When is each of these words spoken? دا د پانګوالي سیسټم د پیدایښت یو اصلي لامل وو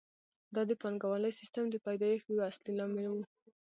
دا 0.55 0.61
د 0.69 0.71
پانګوالي 0.81 1.31
سیسټم 1.39 1.65
د 1.69 1.75
پیدایښت 1.85 2.27
یو 2.29 2.41
اصلي 2.51 2.71
لامل 2.79 3.05
وو 3.09 3.21